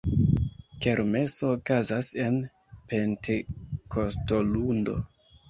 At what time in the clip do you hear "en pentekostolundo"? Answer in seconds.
2.23-4.99